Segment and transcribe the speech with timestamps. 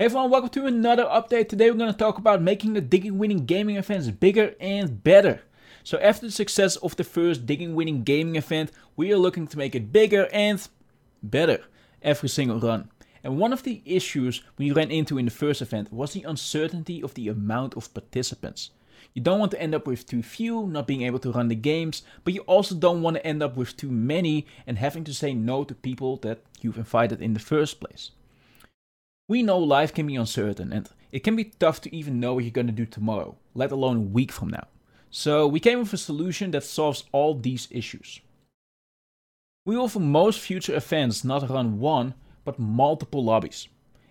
[0.00, 1.48] Hey everyone, welcome to another update.
[1.48, 5.42] Today we're going to talk about making the Digging Winning Gaming events bigger and better.
[5.82, 9.58] So after the success of the first Digging Winning Gaming event, we are looking to
[9.58, 10.68] make it bigger and
[11.20, 11.64] better
[12.00, 12.90] every single run.
[13.24, 17.02] And one of the issues we ran into in the first event was the uncertainty
[17.02, 18.70] of the amount of participants.
[19.14, 21.56] You don't want to end up with too few, not being able to run the
[21.56, 25.12] games, but you also don't want to end up with too many and having to
[25.12, 28.12] say no to people that you've invited in the first place.
[29.28, 32.44] We know life can be uncertain and it can be tough to even know what
[32.44, 34.66] you're going to do tomorrow, let alone a week from now.
[35.10, 38.20] So we came up with a solution that solves all these issues.
[39.66, 42.14] We will for most future events not run one,
[42.44, 43.68] but multiple lobbies.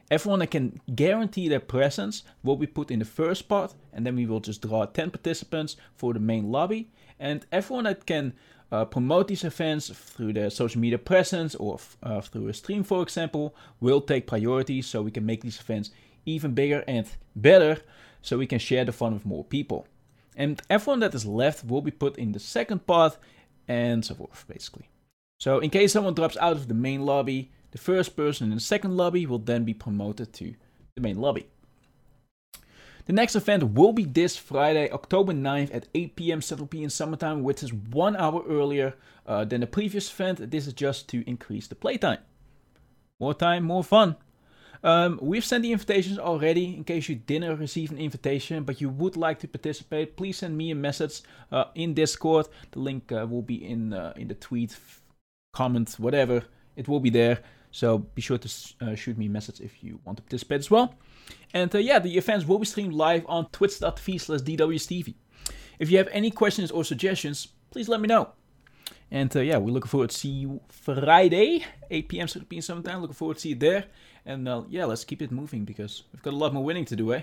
[0.10, 4.16] Everyone that can guarantee their presence will be put in the first part, and then
[4.16, 6.92] we will just draw 10 participants for the main lobby.
[7.20, 8.34] And everyone that can
[8.72, 13.02] uh, promote these events through their social media presence or uh, through a stream, for
[13.02, 15.92] example, will take priority so we can make these events
[16.26, 17.80] even bigger and better
[18.22, 19.88] so we can share the fun with more people.
[20.36, 23.18] And everyone that is left will be put in the second part
[23.68, 24.90] and so forth, basically.
[25.40, 28.62] So, in case someone drops out of the main lobby, the first person in the
[28.62, 30.56] second lobby will then be promoted to
[30.96, 31.48] the main lobby.
[33.08, 36.42] The next event will be this Friday, October 9th at 8 p.m.
[36.42, 40.52] Central European Summertime, which is one hour earlier uh, than the previous event.
[40.52, 42.20] This is just to increase the playtime.
[43.18, 44.18] More time, more fun.
[44.84, 48.90] Um, we've sent the invitations already in case you didn't receive an invitation but you
[48.90, 51.22] would like to participate please send me a message
[51.52, 54.78] uh, in discord the link uh, will be in uh, in the tweet
[55.52, 56.44] comment whatever
[56.76, 57.40] it will be there
[57.78, 57.86] so
[58.18, 58.50] be sure to
[58.82, 60.88] uh, shoot me a message if you want to participate as well
[61.54, 65.14] and uh, yeah, the events will be streamed live on twitch.tv slash DWSTV.
[65.80, 68.30] If you have any questions or suggestions, please let me know.
[69.10, 72.28] And uh, yeah, we're looking forward to see you Friday, 8 p.m.
[72.34, 73.02] European Summertime.
[73.02, 73.86] Looking forward to see you there.
[74.26, 76.96] And uh, yeah, let's keep it moving because we've got a lot more winning to
[76.96, 77.22] do, eh?